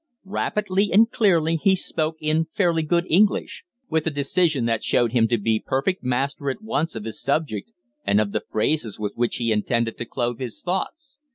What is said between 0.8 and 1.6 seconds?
and clearly